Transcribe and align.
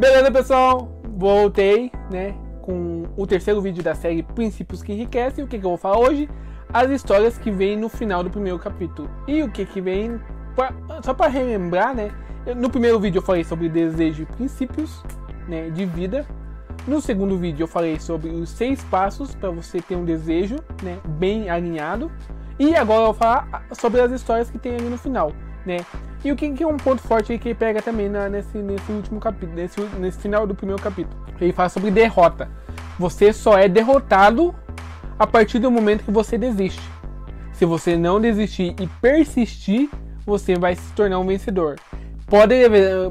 Beleza, 0.00 0.32
pessoal? 0.32 0.88
Voltei, 1.14 1.92
né? 2.10 2.34
Com 2.62 3.04
o 3.18 3.26
terceiro 3.26 3.60
vídeo 3.60 3.82
da 3.82 3.94
série 3.94 4.22
Princípios 4.22 4.82
que 4.82 4.94
Enriquecem. 4.94 5.44
O 5.44 5.46
que, 5.46 5.58
que 5.58 5.66
eu 5.66 5.68
vou 5.68 5.76
falar 5.76 5.98
hoje? 5.98 6.26
As 6.72 6.88
histórias 6.90 7.36
que 7.36 7.50
vêm 7.50 7.76
no 7.76 7.90
final 7.90 8.24
do 8.24 8.30
primeiro 8.30 8.58
capítulo. 8.58 9.10
E 9.28 9.42
o 9.42 9.50
que, 9.50 9.66
que 9.66 9.78
vem. 9.78 10.18
Pra, 10.56 10.72
só 11.02 11.12
para 11.12 11.26
relembrar, 11.26 11.94
né? 11.94 12.10
No 12.56 12.70
primeiro 12.70 12.98
vídeo 12.98 13.18
eu 13.18 13.22
falei 13.22 13.44
sobre 13.44 13.68
desejo 13.68 14.22
e 14.22 14.26
princípios 14.26 15.04
né, 15.46 15.68
de 15.68 15.84
vida. 15.84 16.26
No 16.88 16.98
segundo 17.02 17.36
vídeo 17.36 17.64
eu 17.64 17.68
falei 17.68 18.00
sobre 18.00 18.30
os 18.30 18.48
seis 18.48 18.82
passos 18.84 19.34
para 19.34 19.50
você 19.50 19.82
ter 19.82 19.96
um 19.96 20.04
desejo 20.06 20.56
né, 20.82 20.96
bem 21.18 21.50
alinhado. 21.50 22.10
E 22.58 22.74
agora 22.74 23.00
eu 23.00 23.06
vou 23.06 23.14
falar 23.14 23.66
sobre 23.72 24.00
as 24.00 24.10
histórias 24.12 24.50
que 24.50 24.58
tem 24.58 24.76
ali 24.76 24.88
no 24.88 24.96
final, 24.96 25.30
né? 25.64 25.78
E 26.24 26.30
o 26.30 26.36
que, 26.36 26.50
que 26.50 26.62
é 26.62 26.66
um 26.66 26.76
ponto 26.76 27.00
forte 27.02 27.36
que 27.38 27.48
ele 27.48 27.54
pega 27.54 27.80
também 27.80 28.08
na, 28.08 28.28
nesse, 28.28 28.58
nesse 28.58 28.92
último 28.92 29.20
capítulo, 29.20 29.54
nesse, 29.54 29.80
nesse 29.98 30.18
final 30.18 30.46
do 30.46 30.54
primeiro 30.54 30.82
capítulo. 30.82 31.16
Ele 31.40 31.52
fala 31.52 31.68
sobre 31.68 31.90
derrota. 31.90 32.48
Você 32.98 33.32
só 33.32 33.56
é 33.56 33.68
derrotado 33.68 34.54
a 35.18 35.26
partir 35.26 35.58
do 35.58 35.70
momento 35.70 36.04
que 36.04 36.10
você 36.10 36.36
desiste. 36.36 36.82
Se 37.52 37.64
você 37.64 37.96
não 37.96 38.20
desistir 38.20 38.74
e 38.80 38.86
persistir, 38.86 39.90
você 40.24 40.56
vai 40.56 40.76
se 40.76 40.92
tornar 40.92 41.18
um 41.18 41.26
vencedor. 41.26 41.76
Pode, 42.26 42.54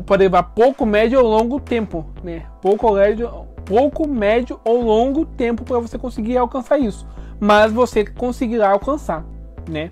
pode 0.05 0.23
levar 0.23 0.43
pouco, 0.43 0.85
médio 0.85 1.19
ou 1.19 1.27
longo 1.27 1.59
tempo, 1.59 2.05
né? 2.23 2.45
Pouco, 2.61 2.93
médio, 2.93 3.29
pouco, 3.65 4.07
médio 4.07 4.59
ou 4.63 4.81
longo 4.81 5.25
tempo 5.25 5.63
para 5.63 5.79
você 5.79 5.97
conseguir 5.97 6.37
alcançar 6.37 6.79
isso. 6.79 7.05
Mas 7.39 7.71
você 7.71 8.05
conseguirá 8.05 8.69
alcançar, 8.71 9.25
né? 9.69 9.91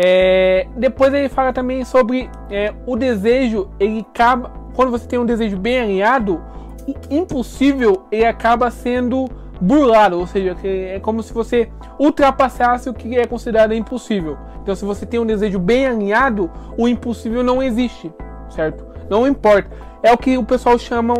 É, 0.00 0.68
depois 0.76 1.12
ele 1.12 1.28
fala 1.28 1.52
também 1.52 1.84
sobre 1.84 2.30
é, 2.48 2.72
o 2.86 2.94
desejo, 2.94 3.68
ele 3.80 4.06
acaba, 4.08 4.48
quando 4.72 4.92
você 4.92 5.08
tem 5.08 5.18
um 5.18 5.26
desejo 5.26 5.56
bem 5.56 5.80
alinhado, 5.80 6.40
o 6.86 6.94
impossível 7.10 8.04
ele 8.12 8.24
acaba 8.24 8.70
sendo 8.70 9.28
burlado, 9.60 10.16
ou 10.16 10.24
seja, 10.24 10.56
é 10.62 11.00
como 11.00 11.20
se 11.20 11.32
você 11.34 11.68
ultrapassasse 11.98 12.88
o 12.88 12.94
que 12.94 13.18
é 13.18 13.26
considerado 13.26 13.74
impossível. 13.74 14.38
Então, 14.62 14.72
se 14.76 14.84
você 14.84 15.04
tem 15.04 15.18
um 15.18 15.26
desejo 15.26 15.58
bem 15.58 15.84
alinhado, 15.84 16.48
o 16.76 16.86
impossível 16.86 17.42
não 17.42 17.60
existe, 17.60 18.12
certo? 18.50 18.86
Não 19.10 19.26
importa. 19.26 19.68
É 20.00 20.12
o 20.12 20.16
que 20.16 20.38
o 20.38 20.44
pessoal 20.44 20.78
chama 20.78 21.14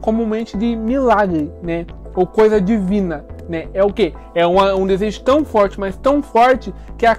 comumente 0.00 0.56
de 0.56 0.74
milagre, 0.74 1.52
né? 1.62 1.84
Ou 2.14 2.26
coisa 2.26 2.58
divina 2.58 3.26
né? 3.52 3.68
É 3.74 3.84
o 3.84 3.92
que? 3.92 4.14
É 4.34 4.46
uma, 4.46 4.74
um 4.74 4.86
desejo 4.86 5.20
tão 5.20 5.44
forte, 5.44 5.78
mas 5.78 5.94
tão 5.94 6.22
forte 6.22 6.72
que, 6.96 7.04
a, 7.04 7.14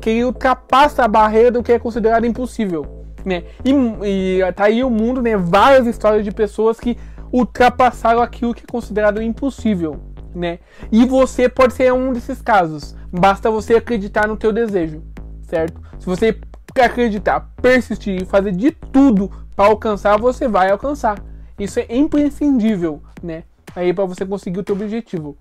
que 0.00 0.22
ultrapassa 0.22 1.02
a 1.02 1.08
barreira 1.08 1.50
do 1.50 1.60
que 1.60 1.72
é 1.72 1.78
considerado 1.78 2.24
impossível, 2.24 3.04
né? 3.24 3.42
E, 3.64 3.72
e 4.04 4.52
tá 4.52 4.66
aí 4.66 4.84
o 4.84 4.88
mundo, 4.88 5.20
né? 5.20 5.36
Várias 5.36 5.84
histórias 5.88 6.24
de 6.24 6.30
pessoas 6.30 6.78
que 6.78 6.96
ultrapassaram 7.32 8.22
aquilo 8.22 8.54
que 8.54 8.62
é 8.62 8.70
considerado 8.70 9.20
impossível, 9.20 10.00
né? 10.32 10.60
E 10.92 11.04
você 11.04 11.48
pode 11.48 11.74
ser 11.74 11.92
um 11.92 12.12
desses 12.12 12.40
casos. 12.40 12.94
Basta 13.10 13.50
você 13.50 13.74
acreditar 13.74 14.28
no 14.28 14.36
teu 14.36 14.52
desejo, 14.52 15.02
certo? 15.42 15.82
Se 15.98 16.06
você 16.06 16.38
acreditar, 16.80 17.50
persistir 17.60 18.22
e 18.22 18.24
fazer 18.24 18.52
de 18.52 18.70
tudo 18.70 19.28
para 19.56 19.66
alcançar, 19.66 20.16
você 20.16 20.46
vai 20.46 20.70
alcançar. 20.70 21.20
Isso 21.58 21.80
é 21.80 21.86
imprescindível, 21.90 23.02
né? 23.20 23.42
Aí 23.74 23.92
para 23.92 24.04
você 24.04 24.24
conseguir 24.24 24.60
o 24.60 24.62
teu 24.62 24.76
objetivo 24.76 25.36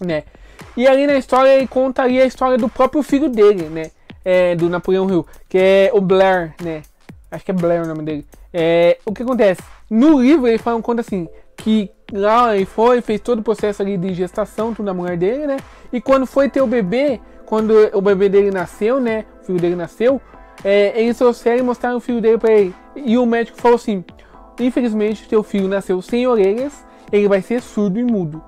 né? 0.00 0.24
E 0.76 0.86
ali 0.86 1.06
na 1.06 1.16
história 1.16 1.54
ele 1.56 1.66
conta 1.66 2.02
ali 2.02 2.20
a 2.20 2.24
história 2.24 2.56
do 2.56 2.68
próprio 2.68 3.02
filho 3.02 3.28
dele, 3.28 3.64
né? 3.64 3.90
É, 4.24 4.54
do 4.56 4.68
Napoleão 4.70 5.08
Hill, 5.08 5.26
que 5.48 5.58
é 5.58 5.90
o 5.92 6.00
Blair, 6.00 6.54
né? 6.62 6.82
Acho 7.30 7.44
que 7.44 7.50
é 7.50 7.54
Blair 7.54 7.82
o 7.82 7.86
nome 7.86 8.02
dele. 8.02 8.26
É, 8.52 8.98
o 9.04 9.12
que 9.12 9.22
acontece? 9.22 9.60
No 9.90 10.20
livro 10.20 10.46
ele 10.46 10.58
fala, 10.58 10.80
conta 10.80 11.00
assim, 11.00 11.28
que 11.56 11.90
lá 12.12 12.56
ele 12.56 12.64
foi, 12.64 13.00
fez 13.00 13.20
todo 13.20 13.40
o 13.40 13.42
processo 13.42 13.82
ali 13.82 13.96
de 13.96 14.14
gestação, 14.14 14.72
tudo 14.72 14.86
da 14.86 14.94
mulher 14.94 15.16
dele, 15.16 15.46
né? 15.46 15.56
E 15.92 16.00
quando 16.00 16.26
foi 16.26 16.48
ter 16.48 16.60
o 16.60 16.66
bebê, 16.66 17.20
quando 17.46 17.74
o 17.92 18.00
bebê 18.00 18.28
dele 18.28 18.50
nasceu, 18.50 19.00
né? 19.00 19.24
O 19.42 19.46
filho 19.46 19.60
dele 19.60 19.76
nasceu, 19.76 20.20
é, 20.64 21.00
eles 21.00 21.18
trouxeram 21.18 21.58
e 21.58 21.62
mostraram 21.62 21.96
o 21.96 22.00
filho 22.00 22.20
dele 22.20 22.38
pra 22.38 22.52
ele. 22.52 22.74
E 22.96 23.18
o 23.18 23.26
médico 23.26 23.60
falou 23.60 23.76
assim: 23.76 24.04
infelizmente, 24.58 25.28
teu 25.28 25.42
filho 25.42 25.68
nasceu 25.68 26.00
sem 26.00 26.26
orelhas, 26.26 26.84
ele 27.12 27.28
vai 27.28 27.42
ser 27.42 27.60
surdo 27.60 27.98
e 27.98 28.04
mudo. 28.04 28.42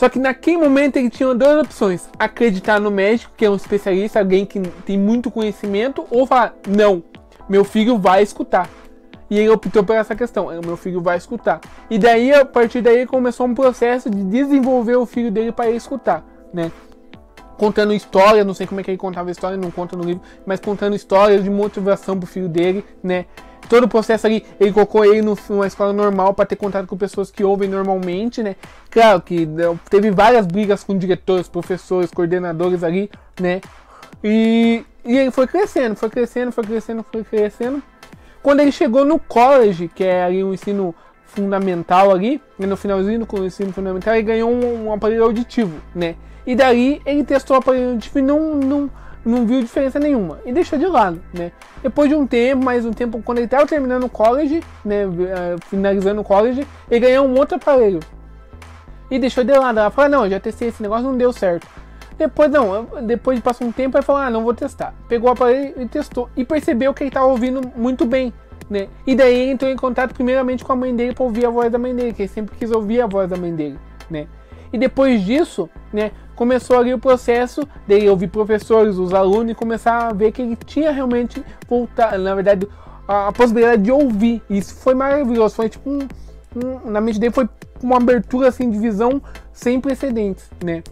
Só 0.00 0.08
que 0.08 0.18
naquele 0.18 0.56
momento 0.56 0.96
ele 0.96 1.10
tinha 1.10 1.34
duas 1.34 1.60
opções: 1.60 2.08
acreditar 2.18 2.80
no 2.80 2.90
médico, 2.90 3.34
que 3.36 3.44
é 3.44 3.50
um 3.50 3.54
especialista, 3.54 4.18
alguém 4.18 4.46
que 4.46 4.58
tem 4.86 4.98
muito 4.98 5.30
conhecimento, 5.30 6.06
ou 6.10 6.26
falar: 6.26 6.54
não, 6.66 7.04
meu 7.46 7.64
filho 7.64 7.98
vai 7.98 8.22
escutar. 8.22 8.66
E 9.28 9.38
ele 9.38 9.50
optou 9.50 9.84
por 9.84 9.94
essa 9.94 10.16
questão: 10.16 10.46
meu 10.64 10.78
filho 10.78 11.02
vai 11.02 11.18
escutar. 11.18 11.60
E 11.90 11.98
daí, 11.98 12.32
a 12.32 12.46
partir 12.46 12.80
daí, 12.80 13.04
começou 13.04 13.46
um 13.46 13.54
processo 13.54 14.08
de 14.08 14.24
desenvolver 14.24 14.96
o 14.96 15.04
filho 15.04 15.30
dele 15.30 15.52
para 15.52 15.70
escutar, 15.70 16.24
né? 16.50 16.72
Contando 17.60 17.92
história, 17.92 18.42
não 18.42 18.54
sei 18.54 18.66
como 18.66 18.80
é 18.80 18.82
que 18.82 18.90
ele 18.90 18.96
contava 18.96 19.28
a 19.28 19.32
história, 19.32 19.54
não 19.54 19.70
conta 19.70 19.94
no 19.94 20.02
livro, 20.02 20.22
mas 20.46 20.60
contando 20.60 20.96
histórias 20.96 21.44
de 21.44 21.50
motivação 21.50 22.18
pro 22.18 22.26
filho 22.26 22.48
dele, 22.48 22.82
né? 23.02 23.26
todo 23.68 23.84
o 23.84 23.88
processo 23.88 24.26
ali, 24.26 24.46
ele 24.58 24.72
colocou 24.72 25.04
ele 25.04 25.20
numa 25.20 25.66
escola 25.66 25.92
normal 25.92 26.32
para 26.32 26.46
ter 26.46 26.56
contato 26.56 26.86
com 26.86 26.96
pessoas 26.96 27.30
que 27.30 27.44
ouvem 27.44 27.68
normalmente, 27.68 28.42
né? 28.42 28.56
Claro 28.88 29.20
que 29.20 29.44
né, 29.44 29.78
teve 29.90 30.10
várias 30.10 30.46
brigas 30.46 30.82
com 30.82 30.96
diretores, 30.96 31.48
professores, 31.50 32.10
coordenadores 32.10 32.82
ali, 32.82 33.10
né? 33.38 33.60
E, 34.24 34.82
e 35.04 35.18
ele 35.18 35.30
foi 35.30 35.46
crescendo, 35.46 35.94
foi 35.96 36.08
crescendo, 36.08 36.52
foi 36.52 36.64
crescendo, 36.64 37.04
foi 37.12 37.22
crescendo. 37.22 37.82
Quando 38.42 38.60
ele 38.60 38.72
chegou 38.72 39.04
no 39.04 39.18
college, 39.18 39.86
que 39.94 40.02
é 40.02 40.24
ali 40.24 40.42
um 40.42 40.54
ensino 40.54 40.94
fundamental 41.26 42.10
ali, 42.10 42.40
né, 42.58 42.66
no 42.66 42.76
finalzinho 42.78 43.26
do 43.26 43.44
ensino 43.44 43.70
fundamental, 43.70 44.14
ele 44.14 44.22
ganhou 44.22 44.50
um, 44.50 44.86
um 44.86 44.92
aparelho 44.94 45.24
auditivo, 45.24 45.78
né? 45.94 46.16
E 46.46 46.54
daí 46.54 47.00
ele 47.04 47.24
testou 47.24 47.56
o 47.56 47.58
aparelho 47.58 47.90
auditivo 47.90 48.18
e 48.18 48.22
não, 48.22 48.54
não, 48.54 48.90
não 49.24 49.46
viu 49.46 49.60
diferença 49.60 49.98
nenhuma 49.98 50.38
e 50.44 50.52
deixou 50.52 50.78
de 50.78 50.86
lado, 50.86 51.20
né? 51.32 51.52
Depois 51.82 52.08
de 52.08 52.14
um 52.14 52.26
tempo, 52.26 52.64
mais 52.64 52.84
um 52.84 52.92
tempo, 52.92 53.22
quando 53.22 53.38
ele 53.38 53.46
estava 53.46 53.66
terminando 53.66 54.04
o 54.04 54.08
college, 54.08 54.62
né, 54.84 55.02
eh, 55.04 55.56
finalizando 55.68 56.20
o 56.20 56.24
college, 56.24 56.66
ele 56.90 57.00
ganhou 57.00 57.26
um 57.26 57.38
outro 57.38 57.56
aparelho 57.56 58.00
e 59.10 59.18
deixou 59.18 59.44
de 59.44 59.52
lado. 59.52 59.78
Ela 59.78 59.90
falou: 59.90 60.10
"Não, 60.10 60.28
já 60.28 60.38
testei 60.40 60.68
esse 60.68 60.82
negócio, 60.82 61.04
não 61.06 61.16
deu 61.16 61.32
certo". 61.32 61.66
Depois 62.16 62.50
não, 62.50 62.86
depois 63.02 63.38
de 63.38 63.42
passar 63.42 63.64
um 63.64 63.72
tempo, 63.72 63.96
ele 63.96 64.04
falou: 64.04 64.22
"Ah, 64.22 64.30
não 64.30 64.42
vou 64.42 64.54
testar". 64.54 64.94
Pegou 65.08 65.30
o 65.30 65.32
aparelho 65.32 65.74
e 65.80 65.86
testou 65.86 66.28
e 66.36 66.44
percebeu 66.44 66.92
que 66.92 67.02
ele 67.02 67.08
estava 67.08 67.26
ouvindo 67.26 67.60
muito 67.74 68.04
bem, 68.04 68.32
né? 68.68 68.88
E 69.06 69.14
daí 69.14 69.34
ele 69.34 69.52
entrou 69.52 69.70
em 69.70 69.76
contato 69.76 70.14
primeiramente 70.14 70.64
com 70.64 70.72
a 70.72 70.76
mãe 70.76 70.94
dele 70.94 71.14
para 71.14 71.24
ouvir 71.24 71.46
a 71.46 71.50
voz 71.50 71.70
da 71.70 71.78
mãe 71.78 71.94
dele, 71.94 72.12
que 72.12 72.22
ele 72.22 72.28
sempre 72.28 72.56
quis 72.56 72.70
ouvir 72.70 73.00
a 73.00 73.06
voz 73.06 73.28
da 73.28 73.36
mãe 73.36 73.54
dele, 73.54 73.78
né? 74.10 74.26
E 74.72 74.78
depois 74.78 75.22
disso, 75.22 75.68
né, 75.92 76.12
começou 76.40 76.78
ali 76.78 76.94
o 76.94 76.98
processo 76.98 77.68
de 77.86 78.08
ouvir 78.08 78.28
professores, 78.28 78.96
os 78.96 79.12
alunos 79.12 79.52
e 79.52 79.54
começar 79.54 80.08
a 80.08 80.12
ver 80.14 80.32
que 80.32 80.40
ele 80.40 80.56
tinha 80.56 80.90
realmente 80.90 81.44
voltar, 81.68 82.18
na 82.18 82.34
verdade, 82.34 82.66
a, 83.06 83.28
a 83.28 83.32
possibilidade 83.32 83.82
de 83.82 83.92
ouvir. 83.92 84.42
Isso 84.48 84.74
foi 84.76 84.94
maravilhoso, 84.94 85.54
foi 85.54 85.68
tipo 85.68 85.90
um, 85.90 85.98
um, 86.56 86.90
na 86.90 86.98
mente 86.98 87.20
dele 87.20 87.30
foi 87.30 87.46
uma 87.82 87.98
abertura 87.98 88.48
assim 88.48 88.70
de 88.70 88.78
visão 88.78 89.20
sem 89.52 89.78
precedentes, 89.82 90.50
né? 90.64 90.82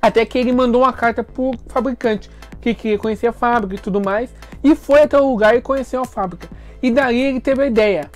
Até 0.00 0.26
que 0.26 0.36
ele 0.36 0.50
mandou 0.50 0.82
uma 0.82 0.92
carta 0.92 1.22
pro 1.22 1.52
fabricante 1.68 2.28
que 2.60 2.74
queria 2.74 2.98
conhecer 2.98 3.28
a 3.28 3.32
fábrica 3.32 3.76
e 3.76 3.78
tudo 3.78 4.00
mais, 4.00 4.34
e 4.64 4.74
foi 4.74 5.02
até 5.02 5.16
o 5.16 5.28
lugar 5.28 5.54
e 5.54 5.60
conheceu 5.60 6.00
a 6.00 6.04
fábrica. 6.04 6.48
E 6.82 6.90
daí 6.90 7.20
ele 7.20 7.40
teve 7.40 7.62
a 7.62 7.66
ideia. 7.68 8.10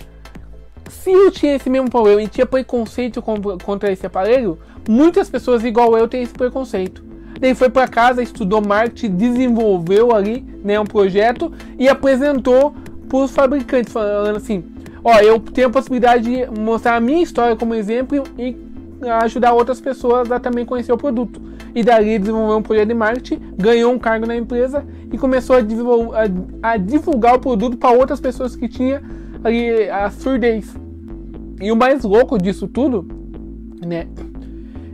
Se 1.02 1.10
eu 1.12 1.30
tinha 1.30 1.54
esse 1.54 1.70
mesmo 1.70 1.90
problema 1.90 2.22
e 2.22 2.28
tinha 2.28 2.46
preconceito 2.46 3.22
contra 3.22 3.92
esse 3.92 4.06
aparelho, 4.06 4.58
muitas 4.88 5.30
pessoas 5.30 5.64
igual 5.64 5.96
eu 5.96 6.08
têm 6.08 6.22
esse 6.22 6.32
preconceito. 6.32 7.04
Daí 7.38 7.54
foi 7.54 7.68
para 7.68 7.86
casa, 7.86 8.22
estudou 8.22 8.60
marketing, 8.60 9.16
desenvolveu 9.16 10.14
ali 10.14 10.44
né, 10.64 10.80
um 10.80 10.84
projeto 10.84 11.52
e 11.78 11.88
apresentou 11.88 12.74
para 13.08 13.18
os 13.18 13.30
fabricantes, 13.30 13.92
falando 13.92 14.36
assim: 14.36 14.64
Ó, 15.04 15.14
eu 15.18 15.38
tenho 15.38 15.68
a 15.68 15.70
possibilidade 15.70 16.24
de 16.24 16.60
mostrar 16.60 16.96
a 16.96 17.00
minha 17.00 17.22
história 17.22 17.54
como 17.54 17.74
exemplo 17.74 18.24
e 18.38 18.56
ajudar 19.22 19.52
outras 19.52 19.80
pessoas 19.80 20.32
a 20.32 20.40
também 20.40 20.64
conhecer 20.64 20.92
o 20.92 20.96
produto. 20.96 21.40
E 21.74 21.82
daí 21.82 22.18
desenvolveu 22.18 22.56
um 22.56 22.62
projeto 22.62 22.88
de 22.88 22.94
marketing, 22.94 23.40
ganhou 23.56 23.92
um 23.92 23.98
cargo 23.98 24.26
na 24.26 24.34
empresa 24.34 24.84
e 25.12 25.18
começou 25.18 25.56
a, 25.56 25.60
a, 25.60 26.72
a 26.72 26.76
divulgar 26.78 27.34
o 27.34 27.38
produto 27.38 27.76
para 27.76 27.90
outras 27.90 28.18
pessoas 28.18 28.56
que 28.56 28.66
tinham 28.66 29.00
ali 29.44 29.88
a 29.90 30.10
surdez. 30.10 30.85
E 31.60 31.72
o 31.72 31.76
mais 31.76 32.04
louco 32.04 32.38
disso 32.38 32.68
tudo, 32.68 33.06
né, 33.84 34.06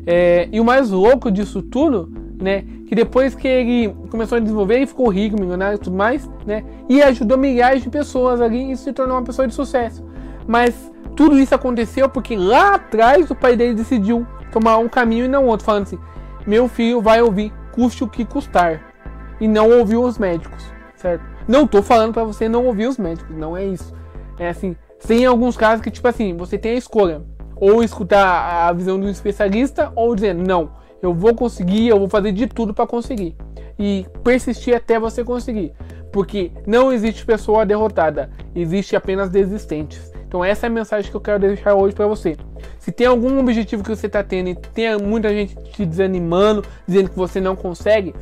é, 0.07 0.49
e 0.51 0.61
o 0.61 0.65
mais 0.65 0.91
louco 0.91 1.31
disso 1.31 1.63
tudo, 1.63 2.11
né? 2.41 2.65
Que 2.87 2.95
depois 2.95 3.35
que 3.35 3.47
ele 3.47 3.95
começou 4.11 4.37
a 4.37 4.41
desenvolver, 4.41 4.77
ele 4.77 4.87
ficou 4.87 5.09
rico, 5.09 5.39
milionário 5.41 5.77
e 5.77 5.79
tudo 5.79 5.97
mais, 5.97 6.29
né? 6.45 6.65
E 6.89 7.01
ajudou 7.03 7.39
milhares 7.39 7.83
de 7.83 7.89
pessoas 7.89 8.41
ali 8.41 8.73
e 8.73 8.77
se 8.77 8.93
tornou 8.93 9.17
uma 9.17 9.23
pessoa 9.23 9.47
de 9.47 9.55
sucesso. 9.55 10.05
Mas 10.47 10.93
tudo 11.15 11.39
isso 11.39 11.55
aconteceu 11.55 12.09
porque 12.09 12.37
lá 12.37 12.75
atrás 12.75 13.31
o 13.31 13.35
pai 13.35 13.57
dele 13.57 13.75
decidiu 13.75 14.27
tomar 14.51 14.79
um 14.79 14.89
caminho 14.89 15.25
e 15.25 15.29
não 15.29 15.47
outro, 15.47 15.65
falando 15.65 15.85
assim: 15.85 15.99
meu 16.47 16.69
filho 16.69 17.01
vai 17.01 17.23
ouvir, 17.23 17.53
custe 17.71 18.03
o 18.03 18.09
que 18.09 18.25
custar. 18.25 18.93
E 19.41 19.49
não 19.49 19.71
ouviu 19.79 20.03
os 20.03 20.19
médicos, 20.19 20.65
certo? 20.97 21.25
Não 21.49 21.67
tô 21.67 21.83
falando 21.83 22.13
para 22.13 22.25
você 22.25 22.49
não 22.49 22.67
ouvir 22.67 22.87
os 22.87 22.99
médicos, 22.99 23.37
não 23.37 23.57
é 23.57 23.65
isso. 23.65 23.93
É 24.39 24.49
assim, 24.49 24.77
Tem 25.07 25.27
alguns 25.27 25.57
casos 25.57 25.83
que, 25.83 25.91
tipo 25.91 26.07
assim, 26.07 26.37
você 26.37 26.57
tem 26.57 26.73
a 26.73 26.77
escolha. 26.77 27.23
Ou 27.57 27.83
escutar 27.83 28.69
a 28.69 28.73
visão 28.73 28.99
do 28.99 29.09
especialista, 29.09 29.93
ou 29.95 30.15
dizer, 30.15 30.35
não, 30.35 30.73
eu 31.03 31.13
vou 31.13 31.35
conseguir, 31.35 31.89
eu 31.89 31.99
vou 31.99 32.09
fazer 32.09 32.33
de 32.33 32.47
tudo 32.47 32.73
para 32.73 32.87
conseguir. 32.87 33.37
E 33.79 34.07
persistir 34.23 34.75
até 34.75 34.99
você 34.99 35.25
conseguir. 35.25 35.73
Porque 36.13 36.53
não 36.67 36.93
existe 36.93 37.25
pessoa 37.25 37.67
derrotada, 37.67 38.31
existe 38.55 38.95
apenas 38.95 39.31
desistentes. 39.31 40.13
Então 40.27 40.45
essa 40.45 40.67
é 40.67 40.69
a 40.69 40.71
mensagem 40.71 41.11
que 41.11 41.17
eu 41.17 41.21
quero 41.21 41.41
deixar 41.41 41.75
hoje 41.75 41.95
para 41.95 42.07
você. 42.07 42.37
Se 42.79 42.91
tem 42.91 43.07
algum 43.07 43.39
objetivo 43.39 43.83
que 43.83 43.91
você 43.91 44.07
está 44.07 44.23
tendo 44.23 44.49
e 44.49 44.55
tem 44.55 44.97
muita 44.99 45.29
gente 45.29 45.55
te 45.73 45.85
desanimando, 45.85 46.65
dizendo 46.87 47.11
que 47.11 47.17
você 47.17 47.41
não 47.41 47.55
consegue, 47.57 48.15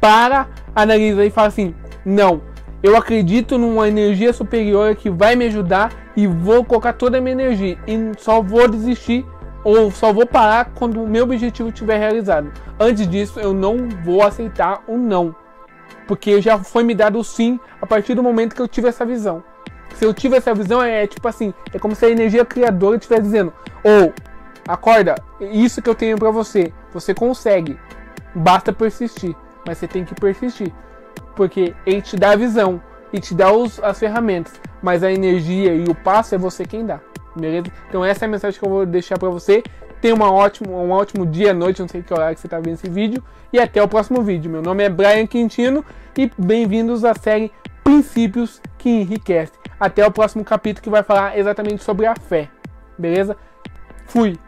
para, 0.00 0.48
analisa 0.74 1.24
e 1.24 1.30
fala 1.30 1.48
assim: 1.48 1.74
não, 2.04 2.40
eu 2.82 2.96
acredito 2.96 3.58
numa 3.58 3.88
energia 3.88 4.32
superior 4.32 4.96
que 4.96 5.10
vai 5.10 5.36
me 5.36 5.46
ajudar 5.46 5.99
e 6.16 6.26
vou 6.26 6.64
colocar 6.64 6.92
toda 6.92 7.18
a 7.18 7.20
minha 7.20 7.32
energia 7.32 7.78
e 7.86 8.12
só 8.18 8.40
vou 8.42 8.68
desistir 8.68 9.24
ou 9.62 9.90
só 9.90 10.12
vou 10.12 10.26
parar 10.26 10.70
quando 10.74 11.02
o 11.02 11.08
meu 11.08 11.24
objetivo 11.24 11.68
estiver 11.68 11.98
realizado. 11.98 12.50
Antes 12.78 13.06
disso, 13.08 13.38
eu 13.38 13.52
não 13.52 13.88
vou 14.04 14.22
aceitar 14.22 14.82
o 14.86 14.96
não, 14.96 15.34
porque 16.06 16.40
já 16.40 16.58
foi 16.58 16.82
me 16.82 16.94
dado 16.94 17.18
o 17.18 17.24
sim 17.24 17.60
a 17.80 17.86
partir 17.86 18.14
do 18.14 18.22
momento 18.22 18.54
que 18.54 18.62
eu 18.62 18.68
tive 18.68 18.88
essa 18.88 19.04
visão. 19.04 19.42
Se 19.94 20.04
eu 20.04 20.14
tive 20.14 20.36
essa 20.36 20.54
visão, 20.54 20.82
é, 20.82 21.04
é 21.04 21.06
tipo 21.06 21.26
assim, 21.28 21.52
é 21.72 21.78
como 21.78 21.94
se 21.94 22.06
a 22.06 22.10
energia 22.10 22.44
criadora 22.44 22.96
estivesse 22.96 23.22
dizendo: 23.22 23.52
ou 23.84 24.08
oh, 24.08 24.70
acorda, 24.70 25.16
isso 25.40 25.82
que 25.82 25.90
eu 25.90 25.94
tenho 25.94 26.16
para 26.16 26.30
você, 26.30 26.72
você 26.92 27.12
consegue, 27.12 27.78
basta 28.34 28.72
persistir, 28.72 29.36
mas 29.66 29.78
você 29.78 29.86
tem 29.86 30.04
que 30.04 30.14
persistir 30.14 30.72
porque 31.40 31.74
ele 31.86 32.02
te 32.02 32.16
dá 32.16 32.32
a 32.32 32.36
visão 32.36 32.82
e 33.12 33.18
te 33.18 33.34
dá 33.34 33.50
os, 33.50 33.82
as 33.82 33.98
ferramentas, 33.98 34.60
mas 34.82 35.02
a 35.02 35.12
energia 35.12 35.74
e 35.74 35.84
o 35.84 35.94
passo 35.94 36.34
é 36.34 36.38
você 36.38 36.64
quem 36.64 36.84
dá, 36.84 37.00
beleza? 37.36 37.66
Então 37.88 38.04
essa 38.04 38.24
é 38.24 38.26
a 38.26 38.30
mensagem 38.30 38.58
que 38.58 38.64
eu 38.64 38.70
vou 38.70 38.86
deixar 38.86 39.18
para 39.18 39.28
você. 39.28 39.62
Tenha 40.00 40.14
uma 40.14 40.32
ótimo, 40.32 40.72
um 40.72 40.90
ótimo 40.90 41.26
dia, 41.26 41.52
noite, 41.52 41.80
não 41.80 41.88
sei 41.88 42.02
que 42.02 42.12
horário 42.12 42.34
que 42.34 42.40
você 42.40 42.46
está 42.46 42.58
vendo 42.58 42.74
esse 42.74 42.88
vídeo 42.88 43.22
e 43.52 43.58
até 43.58 43.82
o 43.82 43.88
próximo 43.88 44.22
vídeo. 44.22 44.50
Meu 44.50 44.62
nome 44.62 44.82
é 44.82 44.88
Brian 44.88 45.26
Quintino 45.26 45.84
e 46.16 46.30
bem-vindos 46.38 47.04
à 47.04 47.14
série 47.14 47.52
Princípios 47.84 48.60
que 48.78 48.88
Enriquecem. 48.88 49.58
Até 49.78 50.06
o 50.06 50.10
próximo 50.10 50.44
capítulo 50.44 50.82
que 50.82 50.90
vai 50.90 51.02
falar 51.02 51.38
exatamente 51.38 51.84
sobre 51.84 52.06
a 52.06 52.14
fé, 52.14 52.48
beleza? 52.98 53.36
Fui! 54.06 54.38